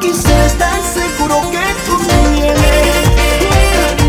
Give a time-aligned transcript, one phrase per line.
[0.00, 2.58] quise estar seguro que tú tienes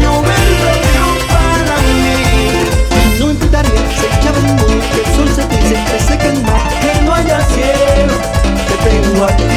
[0.01, 3.19] no verdadero para mí.
[3.19, 7.13] No intentaré echar el mundo, que el sol se dice que se quema, que no
[7.13, 8.15] haya cielo,
[8.67, 9.48] te tengo aquí.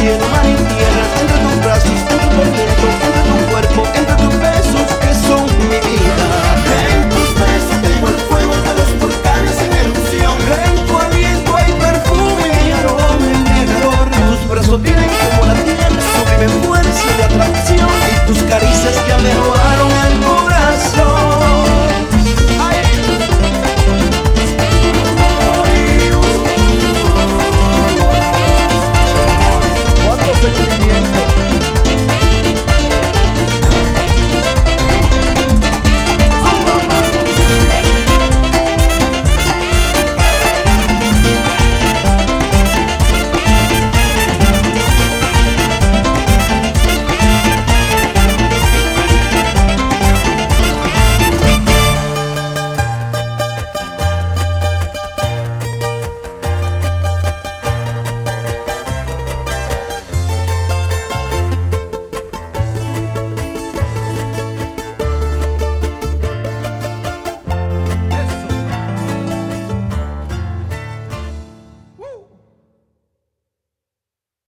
[0.00, 0.69] Get money.